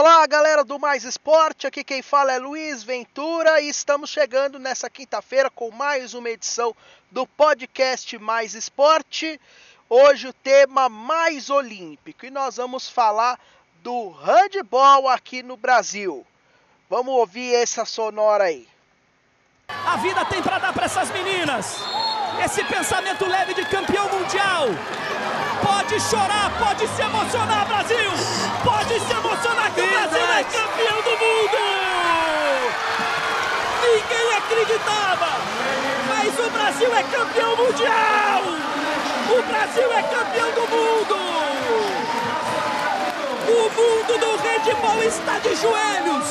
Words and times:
Olá, 0.00 0.24
galera 0.28 0.62
do 0.62 0.78
Mais 0.78 1.02
Esporte. 1.02 1.66
Aqui 1.66 1.82
quem 1.82 2.02
fala 2.02 2.32
é 2.32 2.38
Luiz 2.38 2.84
Ventura 2.84 3.60
e 3.60 3.68
estamos 3.68 4.08
chegando 4.10 4.56
nessa 4.56 4.88
quinta-feira 4.88 5.50
com 5.50 5.72
mais 5.72 6.14
uma 6.14 6.30
edição 6.30 6.72
do 7.10 7.26
podcast 7.26 8.16
Mais 8.16 8.54
Esporte. 8.54 9.40
Hoje 9.90 10.28
o 10.28 10.32
tema 10.32 10.88
mais 10.88 11.50
olímpico 11.50 12.24
e 12.24 12.30
nós 12.30 12.58
vamos 12.58 12.88
falar 12.88 13.40
do 13.82 14.10
handball 14.10 15.08
aqui 15.08 15.42
no 15.42 15.56
Brasil. 15.56 16.24
Vamos 16.88 17.12
ouvir 17.14 17.56
essa 17.56 17.84
sonora 17.84 18.44
aí. 18.44 18.68
A 19.66 19.96
vida 19.96 20.24
tem 20.26 20.40
para 20.40 20.60
dar 20.60 20.72
para 20.72 20.84
essas 20.84 21.10
meninas 21.10 21.82
esse 22.44 22.64
pensamento 22.64 23.26
leve 23.26 23.54
de 23.54 23.64
campeão 23.66 24.08
mundial. 24.08 24.68
Pode 25.62 26.00
chorar, 26.00 26.50
pode 26.58 26.86
se 26.88 27.02
emocionar, 27.02 27.66
Brasil! 27.66 28.10
Pode 28.64 29.00
se 29.00 29.12
emocionar 29.12 29.72
que 29.74 29.80
o 29.80 29.86
Brasil 29.86 30.32
é 30.32 30.44
campeão 30.44 31.02
do 31.02 31.10
mundo! 31.10 31.58
Ninguém 33.82 34.34
acreditava, 34.36 35.28
mas 36.08 36.38
o 36.38 36.50
Brasil 36.50 36.94
é 36.94 37.02
campeão 37.02 37.56
mundial! 37.56 38.42
O 39.30 39.42
Brasil 39.42 39.92
é 39.92 40.02
campeão 40.02 40.50
do 40.52 40.60
mundo! 40.60 41.16
O 43.48 43.70
mundo 43.70 44.18
do 44.18 44.36
handball 44.36 45.02
está 45.02 45.38
de 45.38 45.54
joelhos! 45.56 46.28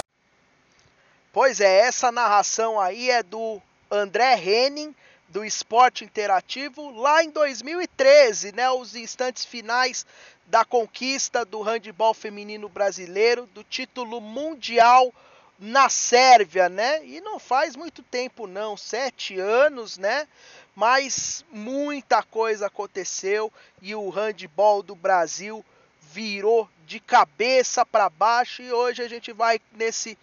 Pois 1.33 1.59
é, 1.59 1.81
essa 1.81 2.11
narração 2.11 2.79
aí 2.79 3.09
é 3.09 3.21
do 3.21 3.61
André 3.91 4.35
Henning, 4.35 4.95
do 5.29 5.43
esporte 5.43 6.05
interativo, 6.05 6.89
lá 6.91 7.23
em 7.23 7.29
2013, 7.29 8.53
né, 8.53 8.69
os 8.71 8.95
instantes 8.95 9.43
finais 9.43 10.05
da 10.45 10.63
conquista 10.63 11.43
do 11.43 11.61
handebol 11.61 12.13
feminino 12.13 12.69
brasileiro, 12.69 13.45
do 13.47 13.63
título 13.63 14.21
mundial 14.21 15.13
na 15.59 15.89
Sérvia, 15.89 16.69
né? 16.69 17.03
E 17.05 17.19
não 17.19 17.39
faz 17.39 17.75
muito 17.75 18.01
tempo 18.03 18.47
não, 18.47 18.77
sete 18.77 19.37
anos, 19.39 19.97
né? 19.97 20.27
Mas 20.75 21.43
muita 21.51 22.21
coisa 22.23 22.67
aconteceu 22.67 23.51
e 23.81 23.95
o 23.95 24.09
handebol 24.09 24.83
do 24.83 24.95
Brasil 24.95 25.65
virou 26.13 26.69
de 26.85 26.99
cabeça 26.99 27.85
para 27.85 28.09
baixo 28.09 28.61
e 28.61 28.71
hoje 28.71 29.01
a 29.01 29.09
gente 29.09 29.33
vai 29.33 29.59
nesse 29.73 30.17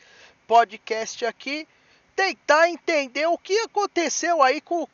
podcast 0.47 1.27
aqui 1.27 1.67
tentar 2.15 2.69
entender 2.69 3.27
o 3.27 3.39
que 3.39 3.59
aconteceu 3.61 4.43
aí 4.43 4.61
com 4.61 4.83
o 4.83 4.89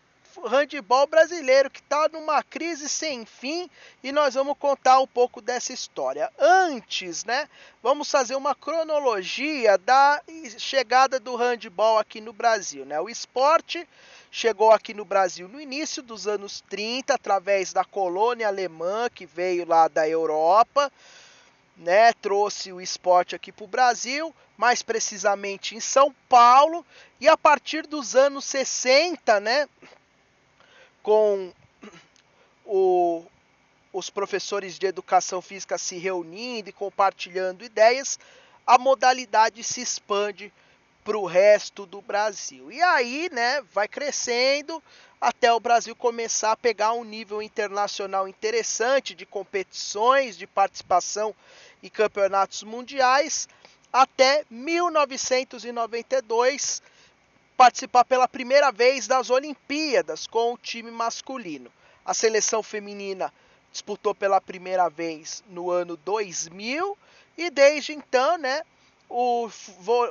handebol 0.47 1.07
brasileiro, 1.07 1.71
que 1.71 1.81
está 1.81 2.09
numa 2.09 2.43
crise 2.43 2.89
sem 2.89 3.27
fim, 3.27 3.69
e 4.03 4.13
nós 4.13 4.35
vamos 4.35 4.57
contar 4.59 5.01
um 5.01 5.07
pouco 5.07 5.41
dessa 5.41 5.73
história. 5.73 6.31
Antes, 6.39 7.25
né, 7.25 7.49
vamos 7.83 8.11
fazer 8.11 8.37
uma 8.37 8.55
cronologia 8.55 9.77
da 9.77 10.23
chegada 10.59 11.19
do 11.19 11.37
handebol 11.37 11.99
aqui 11.99 12.21
no 12.21 12.33
Brasil. 12.33 12.85
Né? 12.85 13.01
O 13.01 13.09
esporte 13.09 13.87
chegou 14.31 14.71
aqui 14.71 14.95
no 14.95 15.05
Brasil 15.05 15.49
no 15.49 15.61
início 15.61 16.03
dos 16.03 16.27
anos 16.27 16.63
30, 16.69 17.15
através 17.15 17.73
da 17.73 17.85
colônia 17.85 18.47
alemã 18.47 19.09
que 19.13 19.27
veio 19.27 19.67
lá 19.67 19.89
da 19.89 20.09
Europa 20.09 20.91
né, 21.81 22.13
trouxe 22.13 22.73
o 22.73 22.81
esporte 22.81 23.35
aqui 23.35 23.51
para 23.51 23.65
o 23.65 23.69
Brasil, 23.69 24.35
mais 24.57 24.83
precisamente 24.83 25.75
em 25.75 25.81
São 25.81 26.15
Paulo, 26.29 26.85
e 27.19 27.27
a 27.27 27.37
partir 27.37 27.87
dos 27.87 28.15
anos 28.15 28.45
60, 28.45 29.41
né, 29.41 29.67
com 31.03 31.51
o, 32.67 33.25
os 33.93 34.11
professores 34.11 34.79
de 34.79 34.87
educação 34.87 35.41
física 35.41 35.79
se 35.79 35.97
reunindo 35.97 36.69
e 36.69 36.73
compartilhando 36.73 37.65
ideias, 37.65 38.19
a 38.67 38.77
modalidade 38.77 39.65
se 39.65 39.81
expande 39.81 40.53
para 41.03 41.17
o 41.17 41.25
resto 41.25 41.87
do 41.87 42.03
Brasil. 42.03 42.71
E 42.71 42.83
aí, 42.83 43.31
né, 43.33 43.63
vai 43.73 43.89
crescendo 43.89 44.83
até 45.21 45.53
o 45.53 45.61
Brasil 45.61 45.95
começar 45.97 46.53
a 46.53 46.57
pegar 46.57 46.93
um 46.93 47.05
nível 47.05 47.43
internacional 47.43 48.29
interessante 48.29 49.15
de 49.15 49.27
competições, 49.27 50.37
de 50.37 50.47
participação 50.47 51.35
e 51.83 51.91
campeonatos 51.91 52.63
mundiais 52.63 53.47
até 53.93 54.45
1992 54.51 56.83
participar 57.57 58.05
pela 58.05 58.27
primeira 58.27 58.73
vez 58.73 59.07
das 59.07 59.29
Olimpíadas 59.29 60.27
com 60.27 60.55
o 60.55 60.59
time 60.59 60.91
masculino. 60.91 61.71
A 62.05 62.13
seleção 62.15 62.63
feminina 62.63 63.31
disputou 63.71 64.15
pela 64.15 64.41
primeira 64.41 64.89
vez 64.89 65.45
no 65.49 65.71
ano 65.71 65.99
2000 65.99 66.97
e 67.37 67.51
desde 67.51 67.93
então, 67.93 68.39
né, 68.39 68.63
o, 69.09 69.49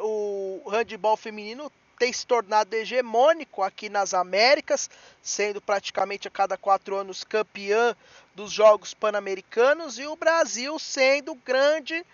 o 0.01 0.69
handebol 0.69 1.17
feminino 1.17 1.71
tem 1.99 2.13
se 2.13 2.25
tornado 2.25 2.73
hegemônico 2.73 3.61
aqui 3.61 3.89
nas 3.89 4.13
Américas, 4.13 4.89
sendo 5.21 5.59
praticamente 5.59 6.29
a 6.29 6.31
cada 6.31 6.57
quatro 6.57 6.95
anos 6.95 7.25
campeã 7.25 7.93
dos 8.33 8.51
Jogos 8.51 8.93
Pan-Americanos 8.93 9.99
e 9.99 10.07
o 10.07 10.15
Brasil 10.15 10.79
sendo 10.79 11.35
grande 11.35 12.05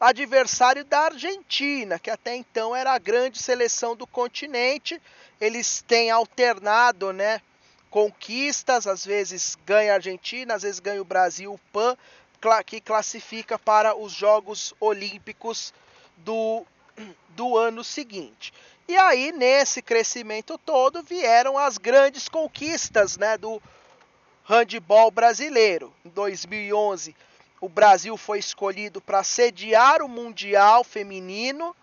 adversário 0.00 0.84
da 0.86 1.00
Argentina, 1.00 1.98
que 1.98 2.10
até 2.10 2.34
então 2.34 2.74
era 2.74 2.92
a 2.92 2.98
grande 2.98 3.38
seleção 3.38 3.94
do 3.94 4.06
continente. 4.06 5.00
Eles 5.38 5.82
têm 5.86 6.10
alternado, 6.10 7.12
né? 7.12 7.42
Conquistas, 7.90 8.86
às 8.86 9.04
vezes 9.04 9.56
ganha 9.66 9.92
a 9.92 9.96
Argentina, 9.96 10.54
às 10.54 10.62
vezes 10.62 10.80
ganha 10.80 11.00
o 11.00 11.04
Brasil, 11.04 11.52
o 11.52 11.58
PAN, 11.72 11.96
que 12.64 12.80
classifica 12.80 13.58
para 13.58 13.94
os 13.94 14.12
Jogos 14.12 14.74
Olímpicos 14.80 15.74
do, 16.18 16.64
do 17.30 17.56
ano 17.56 17.84
seguinte. 17.84 18.52
E 18.88 18.96
aí, 18.96 19.32
nesse 19.32 19.82
crescimento 19.82 20.56
todo, 20.58 21.02
vieram 21.02 21.58
as 21.58 21.76
grandes 21.76 22.28
conquistas 22.28 23.16
né, 23.16 23.36
do 23.36 23.60
handball 24.44 25.10
brasileiro. 25.10 25.92
Em 26.04 26.08
2011, 26.10 27.16
o 27.60 27.68
Brasil 27.68 28.16
foi 28.16 28.38
escolhido 28.38 29.00
para 29.00 29.24
sediar 29.24 30.02
o 30.02 30.08
Mundial 30.08 30.84
Feminino. 30.84 31.74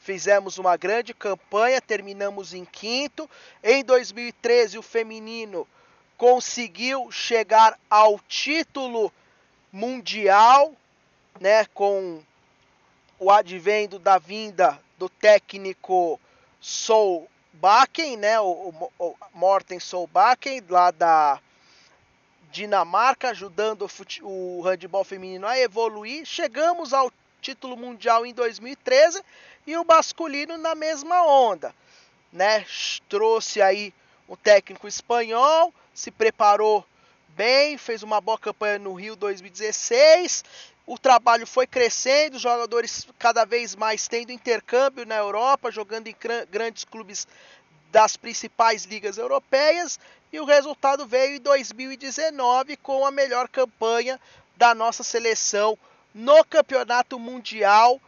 Fizemos 0.00 0.56
uma 0.56 0.78
grande 0.78 1.12
campanha, 1.12 1.78
terminamos 1.78 2.54
em 2.54 2.64
quinto. 2.64 3.28
Em 3.62 3.84
2013, 3.84 4.78
o 4.78 4.82
feminino 4.82 5.68
conseguiu 6.16 7.12
chegar 7.12 7.78
ao 7.90 8.18
título 8.20 9.12
mundial, 9.70 10.72
né, 11.38 11.66
com 11.66 12.22
o 13.18 13.30
advento 13.30 13.98
da 13.98 14.16
vinda 14.16 14.80
do 14.96 15.10
técnico 15.10 16.18
Solbakken, 16.68 18.16
né, 18.16 18.40
o, 18.40 18.44
o, 18.44 18.90
o 18.98 19.16
Morten 19.32 19.78
Solbakken, 19.78 20.60
lá 20.68 20.90
da 20.90 21.40
Dinamarca, 22.50 23.30
ajudando 23.30 23.82
o, 23.82 23.88
fute, 23.88 24.20
o 24.20 24.60
handball 24.62 25.04
feminino 25.04 25.46
a 25.46 25.56
evoluir. 25.56 26.26
Chegamos 26.26 26.92
ao 26.92 27.12
título 27.40 27.76
mundial 27.76 28.26
em 28.26 28.34
2013 28.34 29.22
e 29.64 29.76
o 29.76 29.84
masculino 29.84 30.58
na 30.58 30.74
mesma 30.74 31.24
onda, 31.24 31.72
né? 32.32 32.66
Trouxe 33.08 33.62
aí 33.62 33.94
um 34.28 34.34
técnico 34.34 34.88
espanhol, 34.88 35.72
se 35.94 36.10
preparou 36.10 36.84
bem, 37.28 37.78
fez 37.78 38.02
uma 38.02 38.20
boa 38.20 38.40
campanha 38.40 38.80
no 38.80 38.92
Rio 38.92 39.14
2016. 39.14 40.44
O 40.86 40.96
trabalho 40.96 41.46
foi 41.46 41.66
crescendo, 41.66 42.36
os 42.36 42.42
jogadores 42.42 43.06
cada 43.18 43.44
vez 43.44 43.74
mais 43.74 44.06
tendo 44.06 44.30
intercâmbio 44.30 45.04
na 45.04 45.16
Europa, 45.16 45.70
jogando 45.70 46.06
em 46.06 46.16
grandes 46.48 46.84
clubes 46.84 47.26
das 47.90 48.16
principais 48.16 48.84
ligas 48.84 49.18
europeias 49.18 49.98
e 50.32 50.40
o 50.40 50.44
resultado 50.44 51.06
veio 51.06 51.36
em 51.36 51.40
2019 51.40 52.76
com 52.76 53.06
a 53.06 53.10
melhor 53.10 53.48
campanha 53.48 54.20
da 54.56 54.74
nossa 54.74 55.02
seleção 55.02 55.78
no 56.14 56.44
Campeonato 56.44 57.18
Mundial 57.18 58.00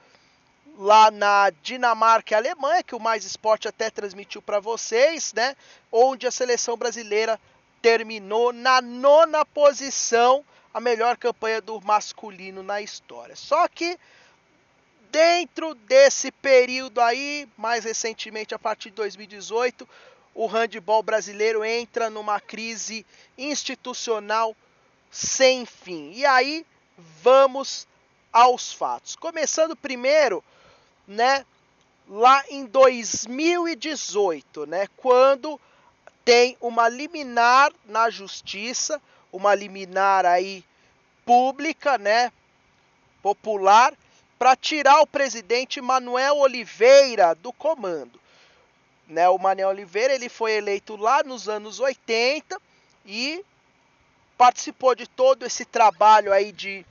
lá 0.79 1.11
na 1.11 1.51
Dinamarca 1.63 2.35
e 2.35 2.37
Alemanha, 2.37 2.83
que 2.83 2.95
o 2.95 3.01
Mais 3.01 3.25
Esporte 3.25 3.67
até 3.67 3.91
transmitiu 3.91 4.41
para 4.41 4.61
vocês, 4.61 5.33
né? 5.33 5.57
Onde 5.91 6.27
a 6.27 6.31
seleção 6.31 6.77
brasileira 6.77 7.41
terminou 7.83 8.53
na 8.53 8.81
nona 8.81 9.45
posição, 9.45 10.45
a 10.73 10.81
melhor 10.81 11.17
campanha 11.17 11.61
do 11.61 11.81
masculino 11.81 12.63
na 12.63 12.81
história. 12.81 13.37
Só 13.37 13.67
que 13.69 13.99
dentro 15.11 15.75
desse 15.75 16.31
período 16.31 17.01
aí, 17.01 17.49
mais 17.57 17.85
recentemente 17.85 18.55
a 18.55 18.59
partir 18.59 18.91
de 18.91 18.97
2018, 18.97 19.89
o 20.35 20.47
handebol 20.47 21.03
brasileiro 21.03 21.65
entra 21.65 22.11
numa 22.11 22.39
crise 22.41 23.07
institucional 23.37 24.55
sem 25.11 25.67
fim. 25.67 26.13
E 26.13 26.25
aí 26.27 26.65
vamos 27.23 27.89
aos 28.33 28.73
fatos. 28.73 29.17
Começando 29.17 29.75
primeiro, 29.75 30.45
né, 31.07 31.45
lá 32.09 32.45
em 32.49 32.65
2018, 32.67 34.67
né, 34.67 34.87
quando 34.97 35.61
tem 36.25 36.57
uma 36.61 36.89
liminar 36.89 37.73
na 37.87 38.11
justiça, 38.11 39.01
uma 39.33 39.55
liminar 39.55 40.25
aí 40.25 40.65
pública, 41.25 41.99
né, 41.99 42.33
popular, 43.23 43.93
para 44.39 44.55
tirar 44.57 45.01
o 45.01 45.07
presidente 45.07 45.81
Manuel 45.81 46.37
Oliveira 46.39 47.35
do 47.35 47.53
comando. 47.53 48.21
Né, 49.07 49.29
o 49.29 49.39
Manuel 49.39 49.69
Oliveira 49.69 50.15
ele 50.15 50.29
foi 50.29 50.53
eleito 50.53 50.97
lá 50.97 51.23
nos 51.23 51.49
anos 51.49 51.81
80 51.81 52.61
e 53.05 53.45
participou 54.37 54.95
de 54.95 55.07
todo 55.07 55.45
esse 55.45 55.65
trabalho 55.65 56.33
aí 56.33 56.53
de 56.53 56.87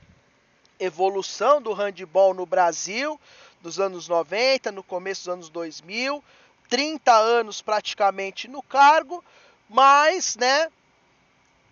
evolução 0.79 1.61
do 1.61 1.73
handball 1.73 2.33
no 2.33 2.45
Brasil, 2.45 3.19
dos 3.61 3.79
anos 3.79 4.07
90, 4.07 4.71
no 4.71 4.83
começo 4.83 5.21
dos 5.21 5.33
anos 5.33 5.49
2000, 5.49 6.23
30 6.69 7.13
anos 7.13 7.61
praticamente 7.61 8.47
no 8.47 8.61
cargo, 8.61 9.23
mas, 9.69 10.35
né, 10.35 10.69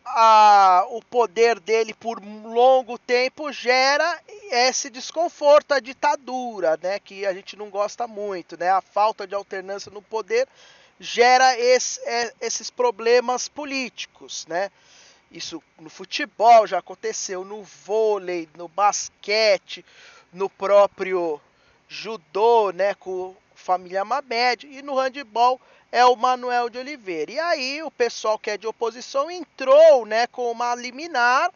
a, 0.05 0.85
o 0.89 1.01
poder 1.01 1.59
dele 1.59 1.93
por 1.93 2.21
longo 2.23 2.97
tempo 2.97 3.51
gera 3.51 4.21
esse 4.51 4.89
desconforto, 4.89 5.73
a 5.73 5.79
ditadura, 5.79 6.77
né, 6.81 6.99
que 6.99 7.25
a 7.25 7.33
gente 7.33 7.55
não 7.55 7.69
gosta 7.69 8.07
muito, 8.07 8.57
né, 8.57 8.69
a 8.69 8.81
falta 8.81 9.25
de 9.25 9.33
alternância 9.33 9.91
no 9.91 10.01
poder 10.01 10.47
gera 10.99 11.57
esse, 11.59 11.99
é, 12.07 12.33
esses 12.39 12.69
problemas 12.69 13.47
políticos, 13.47 14.45
né. 14.47 14.71
Isso 15.31 15.61
no 15.79 15.89
futebol 15.89 16.67
já 16.67 16.77
aconteceu, 16.77 17.43
no 17.43 17.63
vôlei, 17.63 18.47
no 18.55 18.67
basquete, 18.67 19.83
no 20.31 20.49
próprio 20.49 21.41
judô, 21.87 22.71
né, 22.71 22.93
com 22.93 23.35
família 23.55 24.05
Mamed, 24.05 24.67
e 24.67 24.81
no 24.81 24.95
handball 24.95 25.59
é 25.91 26.05
o 26.05 26.15
Manuel 26.15 26.69
de 26.69 26.77
Oliveira. 26.77 27.31
E 27.31 27.39
aí 27.39 27.83
o 27.83 27.89
pessoal 27.89 28.37
que 28.37 28.51
é 28.51 28.57
de 28.57 28.67
oposição 28.67 29.31
entrou, 29.31 30.05
né, 30.05 30.27
com 30.27 30.51
uma 30.51 30.75
liminar 30.75 31.51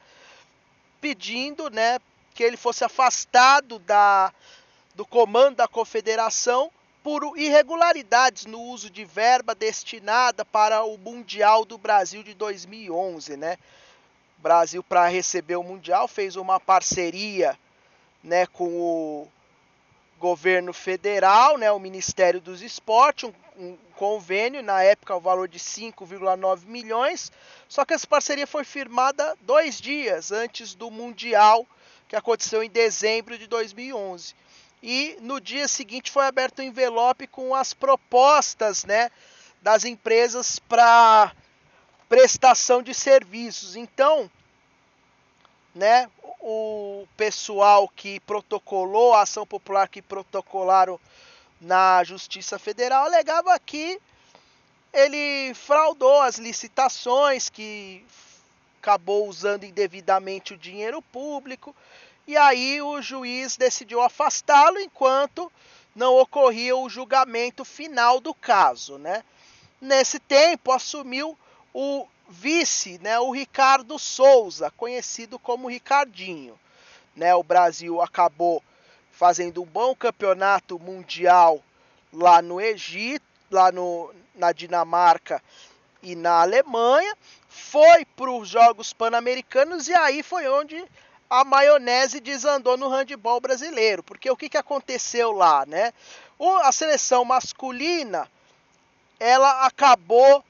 pedindo, 1.01 1.69
né, 1.69 1.99
que 2.33 2.43
ele 2.43 2.57
fosse 2.57 2.83
afastado 2.83 3.79
da 3.79 4.33
do 4.95 5.05
comando 5.05 5.57
da 5.57 5.67
confederação 5.67 6.69
por 7.01 7.37
irregularidades 7.37 8.45
no 8.45 8.61
uso 8.61 8.89
de 8.89 9.05
verba 9.05 9.55
destinada 9.55 10.43
para 10.43 10.83
o 10.83 10.97
Mundial 10.97 11.63
do 11.63 11.77
Brasil 11.77 12.21
de 12.21 12.33
2011, 12.33 13.37
né? 13.37 13.57
Brasil 14.37 14.83
para 14.83 15.07
receber 15.07 15.55
o 15.55 15.63
Mundial 15.63 16.07
fez 16.07 16.35
uma 16.35 16.59
parceria, 16.59 17.57
né, 18.23 18.45
com 18.47 18.67
o 18.67 19.27
governo 20.19 20.73
federal, 20.73 21.57
né, 21.57 21.71
o 21.71 21.79
Ministério 21.79 22.41
dos 22.41 22.61
Esportes, 22.61 23.29
um, 23.57 23.63
um 23.65 23.77
convênio, 23.95 24.61
na 24.61 24.83
época 24.83 25.15
o 25.15 25.19
valor 25.19 25.47
de 25.47 25.57
5,9 25.57 26.65
milhões, 26.65 27.31
só 27.67 27.85
que 27.85 27.93
essa 27.93 28.05
parceria 28.05 28.45
foi 28.45 28.63
firmada 28.63 29.35
dois 29.41 29.79
dias 29.79 30.31
antes 30.31 30.75
do 30.75 30.91
Mundial, 30.91 31.65
que 32.07 32.15
aconteceu 32.15 32.61
em 32.61 32.69
dezembro 32.69 33.37
de 33.37 33.47
2011 33.47 34.35
e 34.81 35.17
no 35.21 35.39
dia 35.39 35.67
seguinte 35.67 36.11
foi 36.11 36.25
aberto 36.25 36.59
um 36.59 36.63
envelope 36.63 37.27
com 37.27 37.53
as 37.53 37.73
propostas 37.73 38.85
né, 38.85 39.11
das 39.61 39.83
empresas 39.83 40.57
para 40.59 41.33
prestação 42.07 42.81
de 42.81 42.93
serviços. 42.93 43.75
Então, 43.75 44.29
né, 45.75 46.09
o 46.39 47.05
pessoal 47.17 47.87
que 47.87 48.19
protocolou, 48.21 49.13
a 49.13 49.21
ação 49.21 49.45
popular 49.45 49.87
que 49.87 50.01
protocolaram 50.01 50.99
na 51.59 52.03
Justiça 52.03 52.57
Federal 52.57 53.05
alegava 53.05 53.57
que 53.59 53.99
ele 54.93 55.53
fraudou 55.53 56.21
as 56.21 56.37
licitações, 56.37 57.49
que 57.49 58.05
acabou 58.81 59.27
usando 59.27 59.65
indevidamente 59.65 60.53
o 60.53 60.57
dinheiro 60.57 61.01
público 61.01 61.75
e 62.25 62.37
aí 62.37 62.81
o 62.81 63.01
juiz 63.01 63.57
decidiu 63.57 64.01
afastá-lo 64.01 64.79
enquanto 64.79 65.51
não 65.95 66.15
ocorria 66.15 66.75
o 66.75 66.87
julgamento 66.87 67.65
final 67.65 68.19
do 68.19 68.33
caso, 68.33 68.97
né? 68.97 69.23
Nesse 69.81 70.19
tempo 70.19 70.71
assumiu 70.71 71.37
o 71.73 72.07
vice, 72.29 72.99
né, 73.01 73.19
o 73.19 73.31
Ricardo 73.31 73.97
Souza, 73.97 74.71
conhecido 74.71 75.39
como 75.39 75.69
Ricardinho, 75.69 76.59
né? 77.15 77.33
O 77.35 77.43
Brasil 77.43 78.01
acabou 78.01 78.63
fazendo 79.11 79.61
um 79.61 79.65
bom 79.65 79.95
campeonato 79.95 80.79
mundial 80.79 81.61
lá 82.13 82.41
no 82.41 82.61
Egito, 82.61 83.25
lá 83.51 83.71
no, 83.71 84.13
na 84.35 84.51
Dinamarca 84.51 85.41
e 86.01 86.15
na 86.15 86.41
Alemanha, 86.41 87.15
foi 87.47 88.05
para 88.05 88.31
os 88.31 88.47
Jogos 88.47 88.93
Pan-Americanos 88.93 89.87
e 89.87 89.93
aí 89.93 90.23
foi 90.23 90.47
onde 90.47 90.83
a 91.29 91.43
maionese 91.43 92.19
desandou 92.19 92.77
no 92.77 92.87
handebol 92.87 93.39
brasileiro. 93.39 94.01
Porque 94.01 94.31
o 94.31 94.37
que, 94.37 94.49
que 94.49 94.57
aconteceu 94.57 95.31
lá, 95.31 95.65
né? 95.65 95.93
O, 96.37 96.49
a 96.57 96.71
seleção 96.71 97.25
masculina, 97.25 98.29
ela 99.19 99.65
acabou 99.65 100.43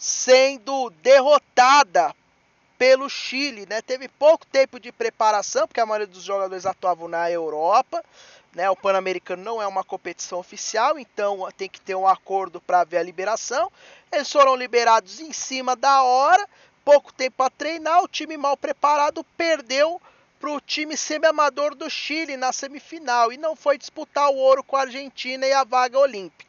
sendo 0.00 0.88
derrotada 1.02 2.16
pelo 2.78 3.10
Chile, 3.10 3.66
né? 3.68 3.82
Teve 3.82 4.08
pouco 4.08 4.46
tempo 4.46 4.80
de 4.80 4.90
preparação, 4.90 5.68
porque 5.68 5.78
a 5.78 5.84
maioria 5.84 6.06
dos 6.06 6.22
jogadores 6.22 6.64
atuavam 6.64 7.06
na 7.06 7.30
Europa, 7.30 8.02
né? 8.54 8.70
O 8.70 8.74
Pan-Americano 8.74 9.44
não 9.44 9.60
é 9.60 9.66
uma 9.66 9.84
competição 9.84 10.38
oficial, 10.38 10.98
então 10.98 11.46
tem 11.54 11.68
que 11.68 11.78
ter 11.78 11.94
um 11.94 12.08
acordo 12.08 12.62
para 12.62 12.82
ver 12.82 12.96
a 12.96 13.02
liberação. 13.02 13.70
Eles 14.10 14.32
foram 14.32 14.56
liberados 14.56 15.20
em 15.20 15.34
cima 15.34 15.76
da 15.76 16.02
hora, 16.02 16.48
pouco 16.82 17.12
tempo 17.12 17.36
para 17.36 17.50
treinar, 17.50 18.02
o 18.02 18.08
time 18.08 18.38
mal 18.38 18.56
preparado 18.56 19.22
perdeu 19.36 20.00
para 20.40 20.50
o 20.50 20.62
time 20.62 20.96
semi-amador 20.96 21.74
do 21.74 21.90
Chile 21.90 22.38
na 22.38 22.54
semifinal 22.54 23.30
e 23.30 23.36
não 23.36 23.54
foi 23.54 23.76
disputar 23.76 24.30
o 24.30 24.36
ouro 24.36 24.64
com 24.64 24.76
a 24.76 24.80
Argentina 24.80 25.46
e 25.46 25.52
a 25.52 25.62
vaga 25.62 25.98
olímpica. 25.98 26.48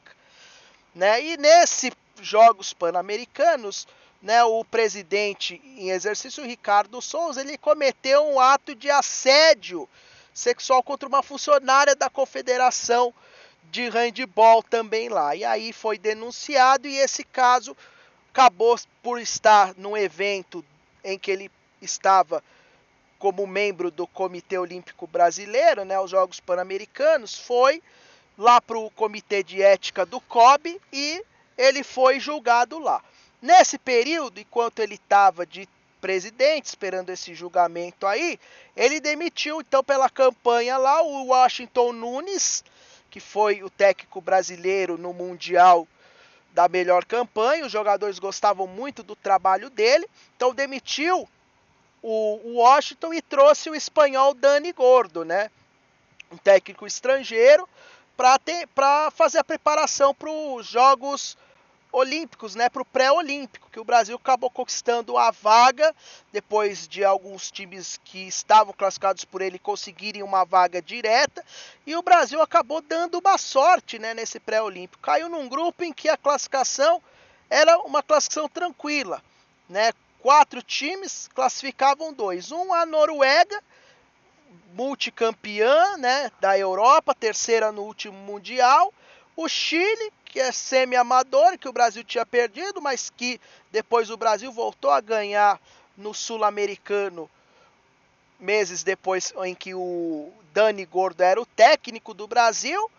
Né? 0.95 1.21
E 1.21 1.37
nesses 1.37 1.91
Jogos 2.19 2.73
Pan-Americanos, 2.73 3.87
né, 4.21 4.43
o 4.43 4.63
presidente 4.63 5.61
em 5.77 5.89
exercício, 5.89 6.45
Ricardo 6.45 7.01
Souza, 7.01 7.41
ele 7.41 7.57
cometeu 7.57 8.25
um 8.25 8.39
ato 8.39 8.75
de 8.75 8.89
assédio 8.89 9.87
sexual 10.33 10.83
contra 10.83 11.07
uma 11.07 11.23
funcionária 11.23 11.95
da 11.95 12.09
Confederação 12.09 13.13
de 13.71 13.89
Handball 13.89 14.63
também 14.63 15.09
lá. 15.09 15.35
E 15.35 15.43
aí 15.43 15.73
foi 15.73 15.97
denunciado 15.97 16.87
e 16.87 16.97
esse 16.97 17.23
caso 17.23 17.75
acabou 18.29 18.77
por 19.01 19.19
estar 19.19 19.73
num 19.75 19.97
evento 19.97 20.63
em 21.03 21.17
que 21.17 21.31
ele 21.31 21.51
estava 21.81 22.43
como 23.17 23.45
membro 23.45 23.91
do 23.91 24.07
Comitê 24.07 24.57
Olímpico 24.57 25.05
Brasileiro, 25.05 25.85
né, 25.85 25.99
os 25.99 26.09
Jogos 26.09 26.39
Pan-Americanos, 26.39 27.37
foi 27.37 27.81
lá 28.37 28.59
para 28.59 28.79
o 28.79 28.89
Comitê 28.91 29.43
de 29.43 29.61
Ética 29.61 30.05
do 30.05 30.19
COB 30.21 30.81
e 30.91 31.23
ele 31.61 31.83
foi 31.83 32.19
julgado 32.19 32.79
lá. 32.79 33.03
Nesse 33.39 33.77
período, 33.77 34.39
enquanto 34.39 34.79
ele 34.79 34.95
estava 34.95 35.45
de 35.45 35.69
presidente, 35.99 36.65
esperando 36.65 37.11
esse 37.11 37.35
julgamento 37.35 38.07
aí, 38.07 38.39
ele 38.75 38.99
demitiu 38.99 39.61
então 39.61 39.83
pela 39.83 40.09
campanha 40.09 40.77
lá 40.77 41.03
o 41.03 41.27
Washington 41.27 41.91
Nunes, 41.93 42.63
que 43.11 43.19
foi 43.19 43.61
o 43.61 43.69
técnico 43.69 44.19
brasileiro 44.19 44.97
no 44.97 45.13
Mundial 45.13 45.87
da 46.51 46.67
melhor 46.67 47.05
campanha. 47.05 47.65
Os 47.65 47.71
jogadores 47.71 48.17
gostavam 48.17 48.65
muito 48.65 49.03
do 49.03 49.15
trabalho 49.15 49.69
dele, 49.69 50.09
então 50.35 50.55
demitiu 50.55 51.29
o 52.01 52.53
Washington 52.55 53.13
e 53.13 53.21
trouxe 53.21 53.69
o 53.69 53.75
espanhol 53.75 54.33
Dani 54.33 54.73
Gordo, 54.73 55.23
né? 55.23 55.51
Um 56.31 56.37
técnico 56.37 56.87
estrangeiro 56.87 57.69
para 58.17 59.11
fazer 59.11 59.37
a 59.37 59.43
preparação 59.43 60.13
para 60.13 60.31
os 60.31 60.65
Jogos 60.65 61.37
Olímpicos, 61.91 62.55
né? 62.55 62.69
Para 62.69 62.81
o 62.81 62.85
pré-olímpico, 62.85 63.69
que 63.69 63.79
o 63.79 63.83
Brasil 63.83 64.15
acabou 64.15 64.49
conquistando 64.49 65.17
a 65.17 65.31
vaga 65.31 65.93
depois 66.31 66.87
de 66.87 67.03
alguns 67.03 67.51
times 67.51 67.99
que 68.03 68.27
estavam 68.27 68.73
classificados 68.73 69.25
por 69.25 69.41
ele 69.41 69.59
conseguirem 69.59 70.23
uma 70.23 70.45
vaga 70.45 70.81
direta 70.81 71.43
e 71.85 71.95
o 71.95 72.01
Brasil 72.01 72.41
acabou 72.41 72.81
dando 72.81 73.19
uma 73.19 73.37
sorte, 73.37 73.99
né? 73.99 74.13
Nesse 74.13 74.39
pré-olímpico, 74.39 75.01
caiu 75.01 75.29
num 75.29 75.49
grupo 75.49 75.83
em 75.83 75.91
que 75.91 76.07
a 76.07 76.17
classificação 76.17 77.01
era 77.49 77.77
uma 77.79 78.01
classificação 78.01 78.47
tranquila, 78.47 79.21
né? 79.67 79.91
quatro 80.21 80.61
times, 80.61 81.29
classificavam 81.33 82.13
dois. 82.13 82.51
Um 82.51 82.73
a 82.73 82.85
Noruega, 82.85 83.61
multicampeã 84.73 85.97
né, 85.97 86.31
da 86.39 86.57
Europa, 86.57 87.13
terceira 87.13 87.71
no 87.71 87.81
último 87.81 88.17
Mundial. 88.17 88.93
O 89.35 89.47
Chile, 89.47 90.11
que 90.25 90.39
é 90.39 90.51
semi-amador, 90.51 91.57
que 91.57 91.67
o 91.67 91.73
Brasil 91.73 92.03
tinha 92.03 92.25
perdido, 92.25 92.81
mas 92.81 93.09
que 93.09 93.39
depois 93.71 94.09
o 94.09 94.17
Brasil 94.17 94.51
voltou 94.51 94.91
a 94.91 95.01
ganhar 95.01 95.59
no 95.97 96.13
Sul-Americano 96.13 97.29
meses 98.39 98.83
depois 98.83 99.33
em 99.45 99.53
que 99.53 99.73
o 99.73 100.31
Dani 100.53 100.85
Gordo 100.85 101.21
era 101.21 101.39
o 101.39 101.45
técnico 101.45 102.13
do 102.13 102.27
Brasil. 102.27 102.89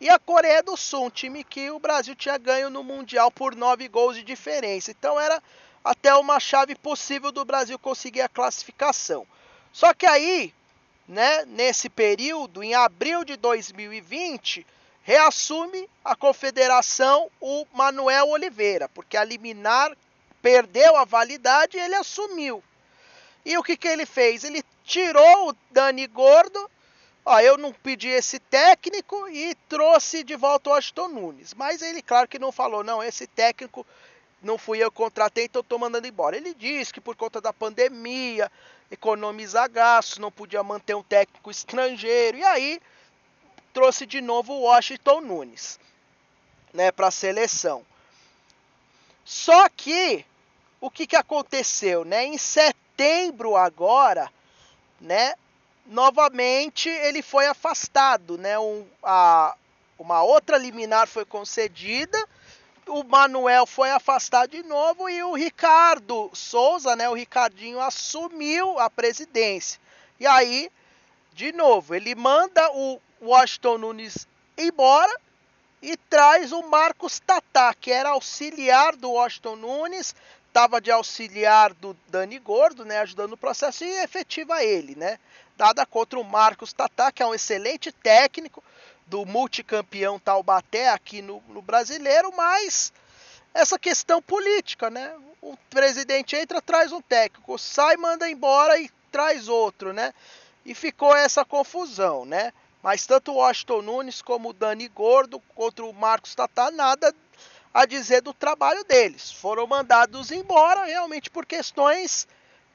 E 0.00 0.08
a 0.08 0.18
Coreia 0.18 0.62
do 0.62 0.76
Sul, 0.76 1.04
um 1.04 1.10
time 1.10 1.42
que 1.42 1.70
o 1.70 1.78
Brasil 1.78 2.14
tinha 2.14 2.36
ganho 2.36 2.68
no 2.68 2.82
Mundial 2.82 3.30
por 3.30 3.54
nove 3.54 3.88
gols 3.88 4.16
de 4.16 4.22
diferença. 4.22 4.90
Então 4.90 5.18
era 5.18 5.42
até 5.84 6.14
uma 6.14 6.40
chave 6.40 6.74
possível 6.74 7.30
do 7.30 7.44
Brasil 7.44 7.78
conseguir 7.78 8.22
a 8.22 8.28
classificação. 8.28 9.26
Só 9.72 9.94
que 9.94 10.06
aí 10.06 10.52
né, 11.08 11.44
nesse 11.46 11.88
período, 11.88 12.62
em 12.62 12.74
abril 12.74 13.24
de 13.24 13.36
2020, 13.36 14.66
reassume 15.06 15.88
a 16.04 16.16
confederação 16.16 17.30
o 17.40 17.64
Manuel 17.72 18.26
Oliveira, 18.26 18.88
porque 18.88 19.16
a 19.16 19.22
liminar 19.22 19.96
perdeu 20.42 20.96
a 20.96 21.04
validade 21.04 21.76
e 21.76 21.80
ele 21.80 21.94
assumiu. 21.94 22.60
E 23.44 23.56
o 23.56 23.62
que, 23.62 23.76
que 23.76 23.86
ele 23.86 24.04
fez? 24.04 24.42
Ele 24.42 24.64
tirou 24.82 25.50
o 25.50 25.56
Dani 25.70 26.08
Gordo, 26.08 26.68
ó, 27.24 27.38
eu 27.38 27.56
não 27.56 27.72
pedi 27.72 28.08
esse 28.08 28.40
técnico 28.40 29.28
e 29.28 29.54
trouxe 29.68 30.24
de 30.24 30.34
volta 30.34 30.70
o 30.70 30.74
Aston 30.74 31.06
Nunes. 31.06 31.54
Mas 31.54 31.82
ele, 31.82 32.02
claro 32.02 32.26
que 32.26 32.40
não 32.40 32.50
falou, 32.50 32.82
não, 32.82 33.00
esse 33.00 33.28
técnico 33.28 33.86
não 34.42 34.58
fui 34.58 34.78
eu 34.78 34.90
que 34.90 34.96
contratei, 34.96 35.44
então 35.44 35.60
estou 35.60 35.78
mandando 35.78 36.08
embora. 36.08 36.36
Ele 36.36 36.52
disse 36.52 36.92
que 36.92 37.00
por 37.00 37.14
conta 37.14 37.40
da 37.40 37.52
pandemia, 37.52 38.50
economizar 38.90 39.70
gastos, 39.70 40.18
não 40.18 40.32
podia 40.32 40.64
manter 40.64 40.96
um 40.96 41.02
técnico 41.04 41.48
estrangeiro. 41.48 42.38
E 42.38 42.44
aí 42.44 42.80
trouxe 43.76 44.06
de 44.06 44.22
novo 44.22 44.54
o 44.54 44.60
Washington 44.62 45.20
Nunes, 45.20 45.78
né, 46.72 46.90
para 46.90 47.08
a 47.08 47.10
seleção. 47.10 47.84
Só 49.22 49.68
que 49.68 50.24
o 50.80 50.90
que, 50.90 51.06
que 51.06 51.14
aconteceu, 51.14 52.02
né? 52.02 52.24
Em 52.24 52.38
setembro 52.38 53.54
agora, 53.54 54.32
né, 54.98 55.34
novamente 55.84 56.88
ele 56.88 57.20
foi 57.20 57.46
afastado, 57.46 58.38
né? 58.38 58.58
Um, 58.58 58.86
a, 59.02 59.54
uma 59.98 60.22
outra 60.22 60.56
liminar 60.56 61.06
foi 61.06 61.26
concedida, 61.26 62.18
o 62.86 63.04
Manuel 63.04 63.66
foi 63.66 63.90
afastado 63.90 64.52
de 64.52 64.62
novo 64.62 65.06
e 65.06 65.22
o 65.22 65.34
Ricardo 65.34 66.30
Souza, 66.32 66.96
né, 66.96 67.10
o 67.10 67.14
Ricardinho 67.14 67.78
assumiu 67.78 68.78
a 68.78 68.88
presidência. 68.88 69.78
E 70.18 70.26
aí, 70.26 70.70
de 71.34 71.52
novo, 71.52 71.94
ele 71.94 72.14
manda 72.14 72.70
o 72.72 72.98
Washington 73.20 73.78
Nunes 73.78 74.26
embora 74.56 75.14
e 75.82 75.96
traz 75.96 76.52
o 76.52 76.62
Marcos 76.62 77.20
Tatá, 77.20 77.74
que 77.74 77.92
era 77.92 78.10
auxiliar 78.10 78.96
do 78.96 79.12
Washington 79.12 79.56
Nunes, 79.56 80.14
estava 80.48 80.80
de 80.80 80.90
auxiliar 80.90 81.74
do 81.74 81.94
Dani 82.08 82.38
Gordo, 82.38 82.84
né, 82.84 82.98
ajudando 83.00 83.34
o 83.34 83.36
processo 83.36 83.84
e 83.84 84.02
efetiva 84.02 84.64
ele, 84.64 84.94
né? 84.96 85.18
Dada 85.56 85.84
contra 85.84 86.18
o 86.18 86.24
Marcos 86.24 86.72
Tatá, 86.72 87.12
que 87.12 87.22
é 87.22 87.26
um 87.26 87.34
excelente 87.34 87.92
técnico 87.92 88.64
do 89.06 89.24
multicampeão 89.24 90.18
Taubaté 90.18 90.88
aqui 90.88 91.22
no, 91.22 91.42
no 91.48 91.62
brasileiro, 91.62 92.32
mas 92.34 92.92
essa 93.54 93.78
questão 93.78 94.20
política, 94.20 94.90
né? 94.90 95.14
O 95.40 95.56
presidente 95.70 96.34
entra, 96.36 96.60
traz 96.60 96.90
um 96.90 97.00
técnico, 97.00 97.58
sai, 97.58 97.96
manda 97.96 98.28
embora 98.28 98.78
e 98.78 98.90
traz 99.12 99.48
outro, 99.48 99.92
né? 99.92 100.12
E 100.64 100.74
ficou 100.74 101.14
essa 101.14 101.44
confusão, 101.44 102.24
né? 102.24 102.52
Mas 102.86 103.04
tanto 103.04 103.32
o 103.32 103.34
Washington 103.38 103.82
Nunes 103.82 104.22
como 104.22 104.50
o 104.50 104.52
Dani 104.52 104.86
Gordo 104.86 105.40
contra 105.56 105.84
o 105.84 105.92
Marcos 105.92 106.36
Tatá, 106.36 106.70
nada 106.70 107.12
a 107.74 107.84
dizer 107.84 108.22
do 108.22 108.32
trabalho 108.32 108.84
deles. 108.84 109.32
Foram 109.32 109.66
mandados 109.66 110.30
embora 110.30 110.84
realmente 110.84 111.28
por 111.28 111.44
questões 111.44 112.28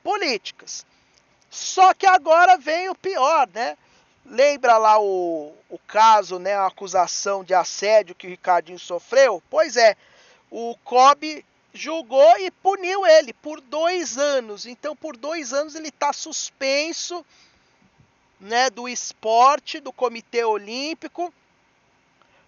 políticas. 0.03 0.85
Só 1.49 1.93
que 1.93 2.05
agora 2.05 2.57
vem 2.57 2.89
o 2.89 2.95
pior, 2.95 3.47
né? 3.53 3.77
Lembra 4.25 4.77
lá 4.77 4.99
o, 4.99 5.53
o 5.69 5.79
caso, 5.87 6.39
né, 6.39 6.55
a 6.55 6.67
acusação 6.67 7.41
de 7.41 7.53
assédio 7.53 8.13
que 8.13 8.27
o 8.27 8.29
Ricardinho 8.29 8.79
sofreu? 8.79 9.41
Pois 9.49 9.77
é, 9.77 9.95
o 10.49 10.75
COB 10.83 11.45
julgou 11.73 12.37
e 12.37 12.51
puniu 12.51 13.05
ele 13.05 13.31
por 13.31 13.61
dois 13.61 14.17
anos. 14.17 14.65
Então, 14.65 14.93
por 14.93 15.15
dois 15.15 15.53
anos 15.53 15.73
ele 15.73 15.87
está 15.87 16.11
suspenso 16.11 17.25
né, 18.41 18.71
do 18.71 18.89
esporte, 18.89 19.79
do 19.79 19.93
Comitê 19.93 20.43
Olímpico, 20.43 21.31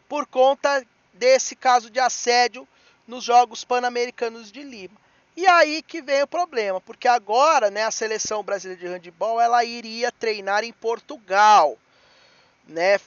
por 0.09 0.25
conta 0.25 0.83
desse 1.13 1.55
caso 1.55 1.89
de 1.89 1.99
assédio 1.99 2.67
nos 3.07 3.23
Jogos 3.23 3.63
Pan-Americanos 3.63 4.51
de 4.51 4.63
Lima. 4.63 4.97
E 5.37 5.45
aí 5.47 5.81
que 5.83 6.01
vem 6.01 6.23
o 6.23 6.27
problema, 6.27 6.81
porque 6.81 7.07
agora, 7.07 7.69
né, 7.69 7.83
a 7.83 7.91
seleção 7.91 8.43
brasileira 8.43 8.81
de 8.81 8.87
handebol, 8.87 9.39
ela 9.39 9.63
iria 9.63 10.11
treinar 10.11 10.63
em 10.63 10.73
Portugal, 10.73 11.77
né, 12.67 12.99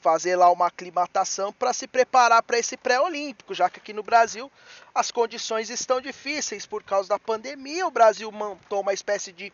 fazer 0.00 0.36
lá 0.36 0.50
uma 0.50 0.66
aclimatação 0.66 1.52
para 1.52 1.72
se 1.72 1.86
preparar 1.86 2.42
para 2.42 2.58
esse 2.58 2.76
pré-olímpico, 2.76 3.54
já 3.54 3.68
que 3.68 3.80
aqui 3.80 3.92
no 3.92 4.02
Brasil 4.02 4.50
as 4.94 5.10
condições 5.10 5.70
estão 5.70 6.00
difíceis 6.00 6.64
por 6.66 6.82
causa 6.82 7.08
da 7.08 7.18
pandemia. 7.18 7.86
O 7.86 7.90
Brasil 7.90 8.30
montou 8.30 8.80
uma 8.80 8.92
espécie 8.92 9.32
de 9.32 9.52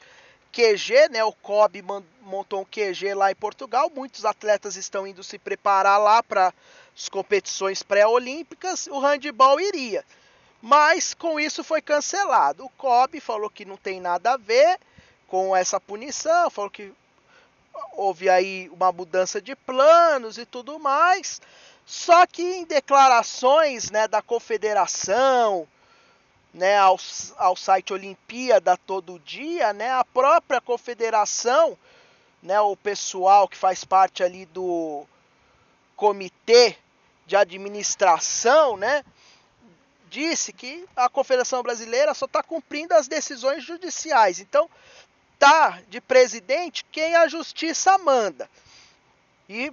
QG, 0.52 1.08
né? 1.10 1.24
O 1.24 1.32
COB 1.32 1.82
montou 2.20 2.60
um 2.60 2.64
QG 2.64 3.14
lá 3.14 3.30
em 3.30 3.34
Portugal. 3.34 3.90
Muitos 3.94 4.24
atletas 4.24 4.76
estão 4.76 5.06
indo 5.06 5.24
se 5.24 5.38
preparar 5.38 5.98
lá 5.98 6.22
para 6.22 6.52
as 6.94 7.08
competições 7.08 7.82
pré-olímpicas. 7.82 8.86
O 8.88 8.98
handball 8.98 9.58
iria, 9.58 10.04
mas 10.60 11.14
com 11.14 11.40
isso 11.40 11.64
foi 11.64 11.80
cancelado. 11.80 12.66
O 12.66 12.70
COB 12.70 13.18
falou 13.18 13.48
que 13.48 13.64
não 13.64 13.76
tem 13.76 14.00
nada 14.00 14.34
a 14.34 14.36
ver 14.36 14.78
com 15.26 15.56
essa 15.56 15.80
punição, 15.80 16.50
falou 16.50 16.70
que 16.70 16.92
houve 17.94 18.28
aí 18.28 18.68
uma 18.70 18.92
mudança 18.92 19.40
de 19.40 19.56
planos 19.56 20.36
e 20.36 20.44
tudo 20.44 20.78
mais. 20.78 21.40
Só 21.86 22.26
que 22.26 22.42
em 22.42 22.64
declarações, 22.64 23.90
né, 23.90 24.06
da 24.06 24.22
confederação, 24.22 25.66
né, 26.52 26.76
ao, 26.76 26.98
ao 27.36 27.56
site 27.56 27.92
Olimpíada 27.92 28.76
Todo 28.76 29.18
Dia, 29.20 29.72
né, 29.72 29.92
a 29.92 30.04
própria 30.04 30.60
confederação, 30.60 31.78
né, 32.42 32.60
o 32.60 32.76
pessoal 32.76 33.48
que 33.48 33.56
faz 33.56 33.84
parte 33.84 34.22
ali 34.22 34.44
do 34.46 35.06
comitê 35.96 36.76
de 37.26 37.36
administração, 37.36 38.76
né, 38.76 39.04
disse 40.10 40.52
que 40.52 40.86
a 40.94 41.08
Confederação 41.08 41.62
Brasileira 41.62 42.12
só 42.12 42.26
está 42.26 42.42
cumprindo 42.42 42.92
as 42.92 43.08
decisões 43.08 43.64
judiciais. 43.64 44.40
Então, 44.40 44.68
tá 45.38 45.80
de 45.88 46.00
presidente 46.02 46.84
quem 46.92 47.16
a 47.16 47.26
justiça 47.26 47.96
manda. 47.96 48.48
E 49.48 49.72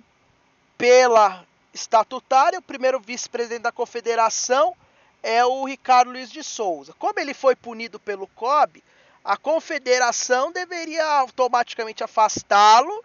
pela 0.77 1.45
estatutária, 1.73 2.59
o 2.59 2.61
primeiro 2.61 3.01
vice-presidente 3.01 3.63
da 3.63 3.71
confederação 3.71 4.73
é 5.21 5.45
o 5.45 5.65
Ricardo 5.65 6.11
Luiz 6.11 6.31
de 6.31 6.43
Souza. 6.43 6.93
Como 6.97 7.19
ele 7.19 7.33
foi 7.33 7.55
punido 7.55 7.99
pelo 7.99 8.27
COB, 8.27 8.83
a 9.23 9.37
confederação 9.37 10.51
deveria 10.51 11.05
automaticamente 11.05 12.03
afastá-lo, 12.03 13.03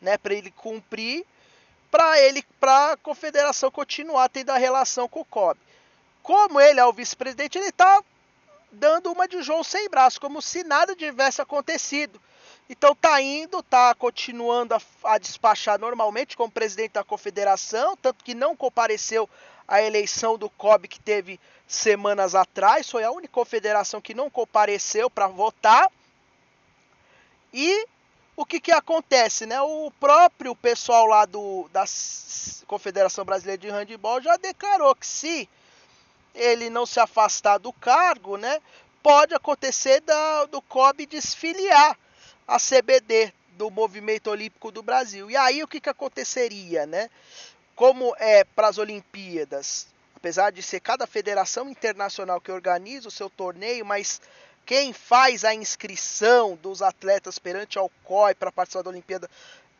né, 0.00 0.16
para 0.16 0.34
ele 0.34 0.50
cumprir, 0.50 1.24
para 1.90 2.20
ele, 2.20 2.44
para 2.60 2.92
a 2.92 2.96
confederação 2.96 3.70
continuar 3.70 4.28
tendo 4.28 4.50
a 4.50 4.58
relação 4.58 5.08
com 5.08 5.20
o 5.20 5.24
COB. 5.24 5.58
Como 6.22 6.60
ele 6.60 6.80
é 6.80 6.84
o 6.84 6.92
vice-presidente, 6.92 7.58
ele 7.58 7.68
está 7.68 8.02
dando 8.70 9.10
uma 9.10 9.26
de 9.26 9.42
João 9.42 9.64
sem 9.64 9.88
braço, 9.88 10.20
como 10.20 10.42
se 10.42 10.64
nada 10.64 10.94
tivesse 10.94 11.40
acontecido. 11.40 12.20
Então 12.68 12.94
tá 12.94 13.20
indo, 13.22 13.62
tá 13.62 13.94
continuando 13.94 14.74
a, 14.74 14.80
a, 15.04 15.18
despachar 15.18 15.78
normalmente 15.78 16.36
como 16.36 16.50
presidente 16.50 16.92
da 16.92 17.04
confederação, 17.04 17.96
tanto 17.96 18.24
que 18.24 18.34
não 18.34 18.56
compareceu 18.56 19.28
à 19.68 19.80
eleição 19.80 20.36
do 20.36 20.50
COB 20.50 20.88
que 20.88 21.00
teve 21.00 21.38
semanas 21.66 22.34
atrás, 22.34 22.88
foi 22.88 23.04
a 23.04 23.10
única 23.10 23.32
confederação 23.32 24.00
que 24.00 24.14
não 24.14 24.30
compareceu 24.30 25.10
para 25.10 25.26
votar. 25.26 25.90
E 27.52 27.86
o 28.36 28.44
que, 28.44 28.60
que 28.60 28.70
acontece, 28.70 29.46
né? 29.46 29.60
O 29.60 29.90
próprio 29.98 30.54
pessoal 30.54 31.06
lá 31.06 31.24
do, 31.24 31.68
da 31.72 31.84
Confederação 32.66 33.24
Brasileira 33.24 33.60
de 33.60 33.68
Handebol 33.68 34.20
já 34.20 34.36
declarou 34.36 34.94
que 34.94 35.06
se 35.06 35.48
ele 36.34 36.68
não 36.68 36.84
se 36.84 37.00
afastar 37.00 37.58
do 37.58 37.72
cargo, 37.72 38.36
né, 38.36 38.60
pode 39.02 39.34
acontecer 39.34 40.00
da, 40.02 40.44
do 40.44 40.60
COB 40.60 41.06
desfiliar 41.06 41.98
a 42.46 42.58
CBD 42.58 43.32
do 43.52 43.70
Movimento 43.70 44.30
Olímpico 44.30 44.70
do 44.70 44.82
Brasil. 44.82 45.30
E 45.30 45.36
aí 45.36 45.62
o 45.62 45.68
que, 45.68 45.80
que 45.80 45.88
aconteceria, 45.88 46.86
né? 46.86 47.08
Como 47.74 48.14
é 48.18 48.44
para 48.44 48.68
as 48.68 48.76
Olimpíadas, 48.76 49.88
apesar 50.26 50.50
de 50.50 50.60
ser 50.60 50.80
cada 50.80 51.06
federação 51.06 51.70
internacional 51.70 52.40
que 52.40 52.50
organiza 52.50 53.06
o 53.06 53.12
seu 53.12 53.30
torneio, 53.30 53.86
mas 53.86 54.20
quem 54.64 54.92
faz 54.92 55.44
a 55.44 55.54
inscrição 55.54 56.56
dos 56.56 56.82
atletas 56.82 57.38
perante 57.38 57.78
ao 57.78 57.88
COI 58.02 58.34
para 58.34 58.50
participar 58.50 58.82
da 58.82 58.90
Olimpíada 58.90 59.30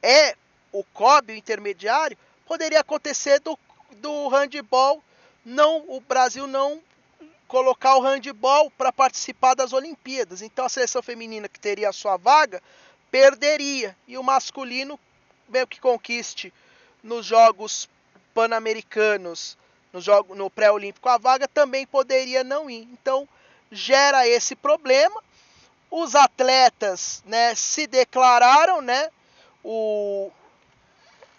é 0.00 0.37
o 0.71 0.85
COB, 0.85 1.33
o 1.33 1.37
intermediário, 1.37 2.17
poderia 2.47 2.79
acontecer 2.79 3.41
do, 3.41 3.59
do 3.97 4.29
handball, 4.29 5.03
não, 5.45 5.85
o 5.88 6.00
Brasil 6.00 6.47
não 6.47 6.81
colocar 7.49 7.97
o 7.97 8.00
handball 8.00 8.71
para 8.71 8.93
participar 8.93 9.55
das 9.55 9.73
Olimpíadas. 9.73 10.43
Então 10.43 10.65
a 10.65 10.69
seleção 10.69 11.03
feminina 11.03 11.49
que 11.49 11.59
teria 11.59 11.88
a 11.88 11.93
sua 11.93 12.17
vaga 12.17 12.62
perderia 13.11 13.97
e 14.07 14.17
o 14.17 14.23
masculino 14.23 14.97
meio 15.49 15.67
que 15.67 15.81
conquiste 15.81 16.55
nos 17.03 17.26
Jogos 17.26 17.88
Pan-Americanos 18.33 19.59
no, 19.97 20.00
jogo, 20.03 20.35
no 20.35 20.50
pré-olímpico, 20.50 21.09
a 21.09 21.17
vaga 21.17 21.49
também 21.49 21.87
poderia 21.87 22.45
não 22.45 22.69
ir. 22.69 22.87
Então, 22.93 23.26
gera 23.73 24.29
esse 24.29 24.55
problema. 24.55 25.23
Os 25.91 26.15
atletas 26.15 27.23
né, 27.26 27.55
se 27.55 27.87
declararam, 27.87 28.83
né? 28.83 29.09
o, 29.65 30.31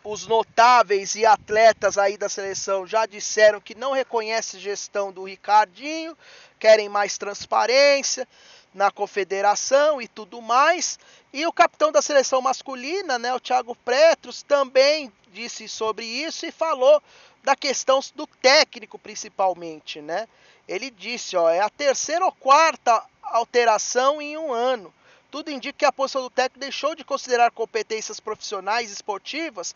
os 0.04 0.26
notáveis 0.26 1.16
e 1.16 1.26
atletas 1.26 1.98
aí 1.98 2.18
da 2.18 2.28
seleção 2.28 2.88
já 2.88 3.06
disseram 3.06 3.62
que 3.62 3.76
não 3.76 3.94
reconhece 3.94 4.60
gestão 4.60 5.14
do 5.14 5.24
Ricardinho, 5.24 6.18
querem 6.60 6.90
mais 6.90 7.18
transparência 7.18 8.28
na 8.74 8.92
confederação 8.92 10.02
e 10.02 10.08
tudo 10.08 10.42
mais. 10.42 10.98
E 11.32 11.46
o 11.46 11.54
capitão 11.54 11.92
da 11.92 12.02
seleção 12.02 12.42
masculina, 12.42 13.18
né, 13.20 13.34
o 13.34 13.40
Thiago 13.40 13.76
Pretros, 13.76 14.42
também 14.42 15.12
disse 15.32 15.68
sobre 15.68 16.06
isso 16.06 16.46
e 16.46 16.52
falou 16.52 17.02
da 17.48 17.56
questão 17.56 18.02
do 18.14 18.28
técnico 18.28 19.00
principalmente, 19.00 20.02
né? 20.02 20.28
Ele 20.68 20.92
disse, 20.92 21.38
ó, 21.38 21.50
é 21.50 21.62
a 21.62 21.70
terceira 21.70 22.26
ou 22.26 22.32
quarta 22.34 23.02
alteração 23.24 24.22
em 24.22 24.38
um 24.38 24.52
ano. 24.52 24.94
Tudo 25.32 25.50
indica 25.50 25.78
que 25.80 25.86
a 25.86 25.92
posição 25.94 26.24
do 26.24 26.30
técnico 26.30 26.60
deixou 26.60 26.94
de 26.94 27.06
considerar 27.06 27.50
competências 27.52 28.20
profissionais 28.20 28.92
esportivas, 28.92 29.74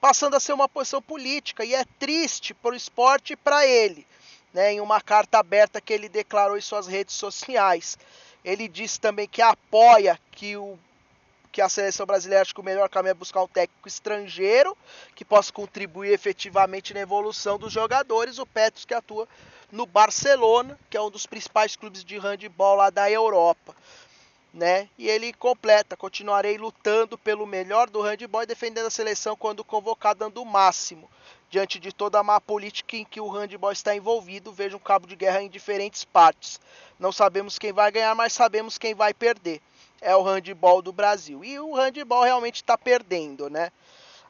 passando 0.00 0.34
a 0.34 0.40
ser 0.40 0.54
uma 0.54 0.66
posição 0.66 1.02
política. 1.02 1.62
E 1.62 1.74
é 1.74 1.84
triste 1.98 2.54
para 2.54 2.72
o 2.72 2.74
esporte 2.76 3.34
e 3.34 3.36
para 3.36 3.66
ele, 3.66 4.06
né, 4.50 4.72
em 4.72 4.80
uma 4.80 4.98
carta 4.98 5.38
aberta 5.38 5.78
que 5.78 5.92
ele 5.92 6.08
declarou 6.08 6.56
em 6.56 6.62
suas 6.62 6.86
redes 6.86 7.16
sociais. 7.16 7.98
Ele 8.42 8.66
disse 8.66 8.98
também 8.98 9.28
que 9.28 9.42
apoia 9.42 10.18
que 10.32 10.56
o 10.56 10.78
que 11.52 11.60
a 11.60 11.68
seleção 11.68 12.06
brasileira 12.06 12.42
acha 12.42 12.54
que 12.54 12.60
o 12.60 12.64
melhor 12.64 12.88
caminho 12.88 13.12
é 13.12 13.14
buscar 13.14 13.42
um 13.42 13.48
técnico 13.48 13.88
estrangeiro 13.88 14.76
que 15.14 15.24
possa 15.24 15.52
contribuir 15.52 16.12
efetivamente 16.12 16.94
na 16.94 17.00
evolução 17.00 17.58
dos 17.58 17.72
jogadores. 17.72 18.38
O 18.38 18.46
Petros 18.46 18.84
que 18.84 18.94
atua 18.94 19.28
no 19.70 19.86
Barcelona, 19.86 20.78
que 20.88 20.96
é 20.96 21.02
um 21.02 21.10
dos 21.10 21.26
principais 21.26 21.76
clubes 21.76 22.04
de 22.04 22.16
handebol 22.18 22.76
lá 22.76 22.90
da 22.90 23.10
Europa 23.10 23.74
né? 24.52 24.88
E 24.98 25.08
ele 25.08 25.32
completa: 25.32 25.96
continuarei 25.96 26.58
lutando 26.58 27.16
pelo 27.16 27.46
melhor 27.46 27.88
do 27.88 28.02
handball 28.02 28.42
e 28.42 28.46
defendendo 28.46 28.86
a 28.86 28.90
seleção 28.90 29.36
quando 29.36 29.64
convocado, 29.64 30.20
dando 30.20 30.42
o 30.42 30.46
máximo. 30.46 31.08
Diante 31.48 31.80
de 31.80 31.92
toda 31.92 32.18
a 32.18 32.22
má 32.22 32.40
política 32.40 32.96
em 32.96 33.04
que 33.04 33.20
o 33.20 33.28
handball 33.28 33.72
está 33.72 33.94
envolvido, 33.94 34.52
vejo 34.52 34.76
um 34.76 34.80
cabo 34.80 35.06
de 35.06 35.16
guerra 35.16 35.42
em 35.42 35.48
diferentes 35.48 36.04
partes. 36.04 36.60
Não 36.98 37.10
sabemos 37.10 37.58
quem 37.58 37.72
vai 37.72 37.90
ganhar, 37.90 38.14
mas 38.14 38.32
sabemos 38.32 38.78
quem 38.78 38.94
vai 38.94 39.12
perder. 39.12 39.60
É 40.00 40.16
o 40.16 40.22
handball 40.22 40.80
do 40.82 40.92
Brasil. 40.92 41.44
E 41.44 41.58
o 41.58 41.74
handball 41.74 42.24
realmente 42.24 42.56
está 42.56 42.76
perdendo, 42.76 43.50
né? 43.50 43.70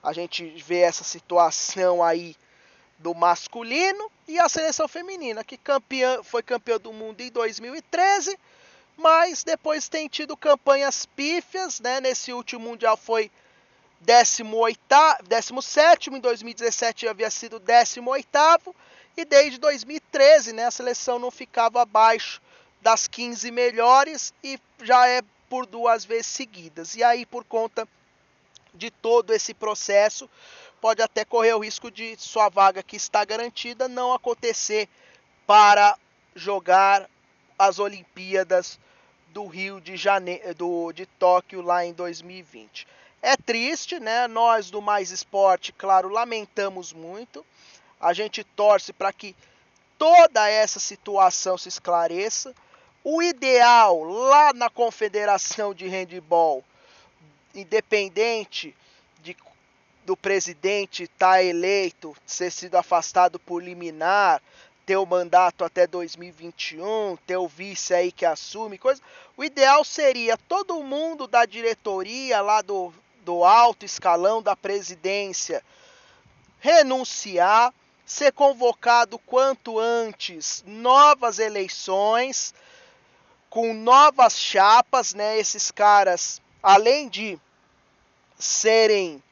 A 0.02 0.12
gente 0.12 0.46
vê 0.66 0.80
essa 0.80 1.04
situação 1.04 2.02
aí 2.02 2.34
do 2.98 3.14
masculino 3.14 4.10
e 4.28 4.38
a 4.38 4.48
seleção 4.48 4.86
feminina, 4.86 5.42
que 5.42 5.56
campeã, 5.56 6.22
foi 6.22 6.42
campeã 6.42 6.78
do 6.78 6.92
mundo 6.92 7.20
em 7.20 7.30
2013 7.30 8.38
mas 9.00 9.42
depois 9.42 9.88
tem 9.88 10.08
tido 10.08 10.36
campanhas 10.36 11.06
pífias, 11.06 11.80
né? 11.80 12.00
Nesse 12.00 12.32
último 12.34 12.68
mundial 12.68 12.98
foi 12.98 13.30
18, 14.00 14.78
17, 15.26 16.10
em 16.10 16.20
2017 16.20 17.08
havia 17.08 17.30
sido 17.30 17.58
18 17.58 18.74
e 19.16 19.24
desde 19.24 19.58
2013, 19.58 20.52
né, 20.52 20.66
a 20.66 20.70
seleção 20.70 21.18
não 21.18 21.30
ficava 21.30 21.82
abaixo 21.82 22.40
das 22.80 23.06
15 23.06 23.50
melhores 23.50 24.32
e 24.42 24.58
já 24.82 25.06
é 25.08 25.20
por 25.50 25.66
duas 25.66 26.04
vezes 26.04 26.28
seguidas. 26.28 26.94
E 26.94 27.04
aí 27.04 27.26
por 27.26 27.44
conta 27.44 27.86
de 28.72 28.90
todo 28.90 29.34
esse 29.34 29.52
processo, 29.52 30.30
pode 30.80 31.02
até 31.02 31.24
correr 31.24 31.52
o 31.54 31.58
risco 31.58 31.90
de 31.90 32.16
sua 32.16 32.48
vaga 32.48 32.82
que 32.82 32.96
está 32.96 33.24
garantida 33.24 33.88
não 33.88 34.14
acontecer 34.14 34.88
para 35.46 35.98
jogar 36.34 37.10
as 37.58 37.78
Olimpíadas 37.78 38.78
do 39.28 39.46
Rio 39.46 39.80
de 39.80 39.96
Janeiro, 39.96 40.54
do, 40.54 40.92
de 40.92 41.04
Tóquio 41.04 41.60
lá 41.60 41.84
em 41.84 41.92
2020. 41.92 42.86
É 43.20 43.36
triste, 43.36 44.00
né? 44.00 44.26
Nós 44.26 44.70
do 44.70 44.80
Mais 44.80 45.10
Esporte, 45.10 45.72
claro, 45.72 46.08
lamentamos 46.08 46.92
muito. 46.92 47.44
A 48.00 48.12
gente 48.14 48.42
torce 48.42 48.92
para 48.92 49.12
que 49.12 49.36
toda 49.98 50.48
essa 50.48 50.80
situação 50.80 51.58
se 51.58 51.68
esclareça. 51.68 52.54
O 53.02 53.22
ideal 53.22 54.02
lá 54.02 54.52
na 54.52 54.68
Confederação 54.68 55.72
de 55.72 55.88
Handball, 55.88 56.62
independente 57.54 58.76
de, 59.22 59.34
do 60.04 60.14
presidente 60.14 61.04
estar 61.04 61.32
tá 61.32 61.42
eleito, 61.42 62.14
ser 62.26 62.50
sido 62.50 62.76
afastado 62.76 63.38
por 63.38 63.62
liminar, 63.62 64.42
ter 64.84 64.96
o 64.96 65.06
mandato 65.06 65.64
até 65.64 65.86
2021, 65.86 67.16
ter 67.26 67.38
o 67.38 67.48
vice 67.48 67.94
aí 67.94 68.12
que 68.12 68.26
assume, 68.26 68.76
coisa. 68.76 69.00
O 69.34 69.42
ideal 69.42 69.82
seria 69.82 70.36
todo 70.36 70.82
mundo 70.82 71.26
da 71.26 71.46
diretoria 71.46 72.42
lá 72.42 72.60
do, 72.60 72.92
do 73.24 73.44
alto 73.44 73.86
escalão 73.86 74.42
da 74.42 74.54
presidência 74.54 75.64
renunciar, 76.58 77.72
ser 78.04 78.32
convocado 78.32 79.18
quanto 79.20 79.78
antes 79.78 80.62
novas 80.66 81.38
eleições 81.38 82.52
com 83.50 83.74
novas 83.74 84.38
chapas, 84.38 85.12
né? 85.12 85.38
Esses 85.38 85.72
caras, 85.72 86.40
além 86.62 87.08
de 87.08 87.38
serem 88.38 89.22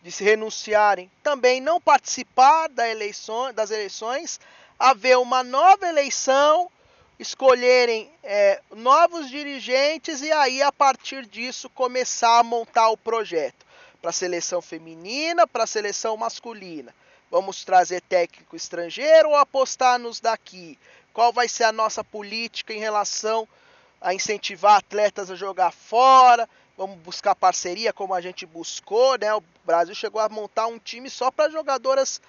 de 0.00 0.12
se 0.12 0.22
renunciarem, 0.22 1.10
também 1.24 1.60
não 1.60 1.80
participar 1.80 2.68
da 2.68 2.88
eleição, 2.88 3.52
das 3.52 3.72
eleições, 3.72 4.40
haver 4.78 5.18
uma 5.18 5.42
nova 5.42 5.88
eleição, 5.88 6.70
escolherem 7.18 8.08
é, 8.22 8.62
novos 8.70 9.28
dirigentes 9.28 10.22
e 10.22 10.30
aí 10.30 10.62
a 10.62 10.70
partir 10.70 11.26
disso 11.26 11.68
começar 11.70 12.38
a 12.38 12.44
montar 12.44 12.88
o 12.90 12.96
projeto 12.96 13.66
para 14.00 14.10
a 14.10 14.12
seleção 14.12 14.62
feminina, 14.62 15.46
para 15.48 15.64
a 15.64 15.66
seleção 15.66 16.16
masculina. 16.16 16.94
Vamos 17.30 17.64
trazer 17.64 18.00
técnico 18.02 18.56
estrangeiro 18.56 19.30
ou 19.30 19.36
apostar 19.36 19.98
nos 19.98 20.20
daqui? 20.20 20.78
Qual 21.18 21.32
vai 21.32 21.48
ser 21.48 21.64
a 21.64 21.72
nossa 21.72 22.04
política 22.04 22.72
em 22.72 22.78
relação 22.78 23.48
a 24.00 24.14
incentivar 24.14 24.76
atletas 24.76 25.28
a 25.28 25.34
jogar 25.34 25.72
fora? 25.72 26.48
vamos 26.76 26.96
buscar 27.00 27.34
parceria 27.34 27.92
como 27.92 28.14
a 28.14 28.20
gente 28.20 28.46
buscou, 28.46 29.18
né? 29.18 29.34
O 29.34 29.42
Brasil 29.64 29.96
chegou 29.96 30.20
a 30.20 30.28
montar 30.28 30.68
um 30.68 30.78
time 30.78 31.10
só 31.10 31.28
para 31.28 31.50
jogadoras 31.50 32.22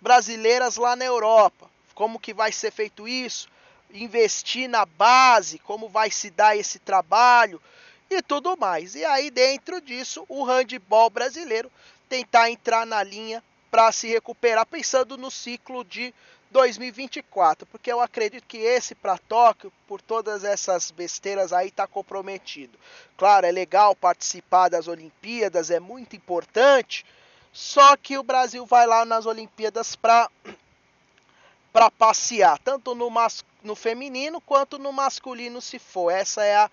brasileiras 0.00 0.74
lá 0.74 0.96
na 0.96 1.04
Europa. 1.04 1.70
Como 1.94 2.18
que 2.18 2.34
vai 2.34 2.50
ser 2.50 2.72
feito 2.72 3.06
isso? 3.06 3.48
Investir 3.92 4.68
na 4.68 4.84
base, 4.84 5.60
como 5.60 5.88
vai 5.88 6.10
se 6.10 6.28
dar 6.28 6.56
esse 6.56 6.80
trabalho 6.80 7.62
e 8.10 8.20
tudo 8.20 8.56
mais. 8.56 8.96
E 8.96 9.04
aí 9.04 9.30
dentro 9.30 9.80
disso, 9.80 10.26
o 10.28 10.42
handball 10.42 11.08
brasileiro 11.08 11.70
tentar 12.08 12.50
entrar 12.50 12.84
na 12.84 13.00
linha 13.00 13.40
para 13.70 13.92
se 13.92 14.08
recuperar 14.08 14.66
pensando 14.66 15.16
no 15.16 15.30
ciclo 15.30 15.84
de 15.84 16.12
2024, 16.54 17.66
porque 17.66 17.90
eu 17.90 18.00
acredito 18.00 18.46
que 18.46 18.58
esse 18.58 18.94
para 18.94 19.18
Tóquio, 19.18 19.72
por 19.88 20.00
todas 20.00 20.44
essas 20.44 20.92
besteiras 20.92 21.52
aí, 21.52 21.66
está 21.66 21.84
comprometido. 21.84 22.78
Claro, 23.16 23.44
é 23.44 23.50
legal 23.50 23.96
participar 23.96 24.68
das 24.68 24.86
Olimpíadas, 24.86 25.68
é 25.68 25.80
muito 25.80 26.14
importante, 26.14 27.04
só 27.52 27.96
que 27.96 28.16
o 28.16 28.22
Brasil 28.22 28.64
vai 28.64 28.86
lá 28.86 29.04
nas 29.04 29.26
Olimpíadas 29.26 29.96
para 29.96 30.30
passear, 31.98 32.56
tanto 32.60 32.94
no, 32.94 33.10
mas, 33.10 33.44
no 33.60 33.74
feminino 33.74 34.40
quanto 34.40 34.78
no 34.78 34.92
masculino, 34.92 35.60
se 35.60 35.80
for. 35.80 36.08
Essa 36.12 36.44
é 36.44 36.54
a 36.54 36.70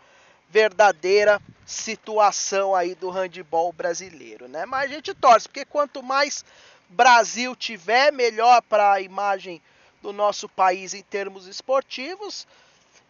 verdadeira 0.48 1.42
situação 1.66 2.76
aí 2.76 2.94
do 2.94 3.10
handball 3.10 3.74
brasileiro, 3.74 4.48
né? 4.48 4.64
Mas 4.64 4.92
a 4.92 4.94
gente 4.94 5.12
torce, 5.16 5.48
porque 5.48 5.66
quanto 5.66 6.04
mais 6.04 6.46
Brasil 6.88 7.56
tiver, 7.56 8.12
melhor 8.12 8.62
para 8.62 8.92
a 8.92 9.02
imagem 9.02 9.60
do 10.02 10.12
nosso 10.12 10.50
país 10.50 10.94
em 10.94 11.02
termos 11.02 11.48
esportivos. 11.48 12.48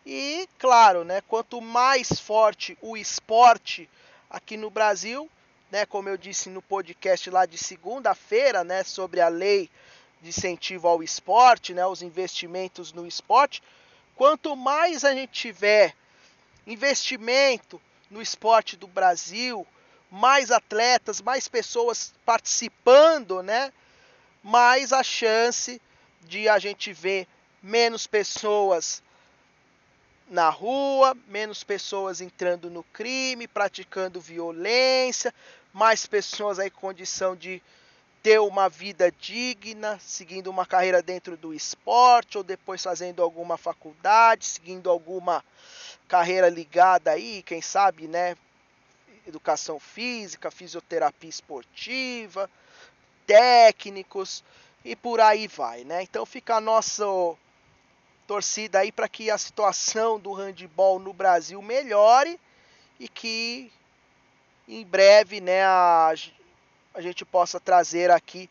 E, 0.06 0.48
claro, 0.58 1.04
né, 1.04 1.22
quanto 1.28 1.62
mais 1.62 2.20
forte 2.20 2.78
o 2.82 2.98
esporte 2.98 3.90
aqui 4.30 4.58
no 4.58 4.70
Brasil, 4.70 5.30
né, 5.72 5.86
como 5.86 6.10
eu 6.10 6.18
disse 6.18 6.50
no 6.50 6.62
podcast 6.62 7.30
lá 7.30 7.46
de 7.46 7.58
segunda-feira, 7.58 8.64
né, 8.64 8.84
sobre 8.84 9.22
a 9.22 9.30
lei 9.30 9.70
de 10.22 10.30
incentivo 10.30 10.88
ao 10.88 11.02
esporte, 11.04 11.74
né, 11.74 11.86
os 11.86 12.02
investimentos 12.02 12.92
no 12.92 13.08
esporte, 13.08 13.62
quanto 14.16 14.56
mais 14.56 15.06
a 15.06 15.14
gente 15.14 15.32
tiver 15.32 15.96
investimento 16.66 17.82
no 18.10 18.22
esporte 18.22 18.76
do 18.76 18.88
Brasil, 18.88 19.66
mais 20.10 20.52
atletas, 20.52 21.22
mais 21.22 21.48
pessoas 21.48 22.14
participando, 22.26 23.42
né, 23.42 23.72
mais 24.44 24.92
a 24.92 25.04
chance 25.04 25.82
de 26.24 26.48
a 26.48 26.60
gente 26.60 26.94
ver 26.94 27.28
menos 27.62 28.08
pessoas 28.08 29.04
na 30.30 30.50
rua, 30.50 31.16
menos 31.28 31.64
pessoas 31.64 32.22
entrando 32.22 32.70
no 32.70 32.84
crime, 32.84 33.48
praticando 33.48 34.22
violência, 34.22 35.34
mais 35.74 36.06
pessoas 36.06 36.58
aí 36.58 36.70
com 36.70 36.80
condição 36.80 37.36
de 37.36 37.62
ter 38.24 38.40
uma 38.40 38.70
vida 38.70 39.12
digna, 39.12 40.00
seguindo 40.00 40.48
uma 40.48 40.66
carreira 40.66 41.02
dentro 41.02 41.36
do 41.36 41.54
esporte 41.54 42.38
ou 42.38 42.44
depois 42.44 42.82
fazendo 42.82 43.22
alguma 43.22 43.58
faculdade, 43.58 44.46
seguindo 44.46 44.90
alguma 44.90 45.44
carreira 46.08 46.48
ligada 46.48 47.12
aí, 47.12 47.42
quem 47.42 47.62
sabe, 47.62 48.08
né, 48.08 48.38
educação 49.28 49.80
física, 49.80 50.52
fisioterapia 50.52 51.30
esportiva, 51.30 52.50
técnicos 53.26 54.44
e 54.84 54.96
por 54.96 55.20
aí 55.20 55.48
vai, 55.48 55.84
né? 55.84 56.04
Então 56.04 56.26
fica 56.26 56.56
a 56.56 56.62
nossa 56.62 57.06
torcida 58.28 58.80
aí 58.80 58.92
para 58.92 59.10
que 59.10 59.30
a 59.30 59.38
situação 59.38 60.20
do 60.20 60.34
handball 60.34 61.00
no 61.00 61.14
Brasil 61.14 61.62
melhore 61.62 62.40
e 63.00 63.08
que 63.08 63.72
em 64.68 64.86
breve, 64.86 65.42
né, 65.42 65.64
a, 65.66 66.14
a 66.94 67.02
gente 67.02 67.26
possa 67.26 67.60
trazer 67.60 68.10
aqui 68.10 68.50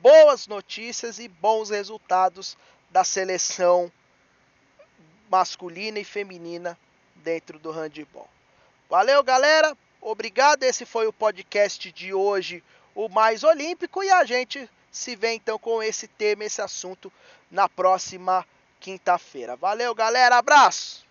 boas 0.00 0.46
notícias 0.46 1.18
e 1.18 1.26
bons 1.26 1.70
resultados 1.70 2.56
da 2.90 3.02
seleção 3.02 3.90
masculina 5.28 5.98
e 5.98 6.04
feminina 6.04 6.78
dentro 7.16 7.58
do 7.58 7.70
handball. 7.72 8.28
Valeu, 8.88 9.22
galera. 9.24 9.76
Obrigado. 10.00 10.62
Esse 10.62 10.86
foi 10.86 11.08
o 11.08 11.12
podcast 11.12 11.90
de 11.90 12.14
hoje, 12.14 12.62
o 12.94 13.08
mais 13.08 13.42
olímpico, 13.42 14.04
e 14.04 14.10
a 14.10 14.24
gente 14.24 14.70
se 14.96 15.14
vê 15.14 15.34
então 15.34 15.58
com 15.58 15.82
esse 15.82 16.08
tema, 16.08 16.44
esse 16.44 16.60
assunto 16.60 17.12
na 17.50 17.68
próxima 17.68 18.44
quinta-feira. 18.80 19.54
Valeu, 19.54 19.94
galera. 19.94 20.36
Abraço. 20.38 21.05